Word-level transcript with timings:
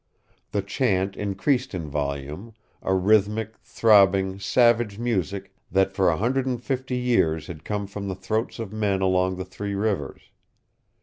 The 0.49 0.63
chant 0.63 1.15
increased 1.15 1.75
in 1.75 1.87
volume, 1.87 2.55
a 2.81 2.91
rhythmic, 2.95 3.59
throbbing, 3.59 4.39
savage 4.39 4.97
music 4.97 5.53
that 5.71 5.91
for 5.93 6.09
a 6.09 6.17
hundred 6.17 6.47
and 6.47 6.59
fifty 6.59 6.97
years 6.97 7.45
had 7.45 7.63
come 7.63 7.85
from 7.85 8.07
the 8.07 8.15
throats 8.15 8.57
of 8.57 8.73
men 8.73 9.01
along 9.03 9.35
the 9.35 9.45
Three 9.45 9.75
Rivers. 9.75 10.31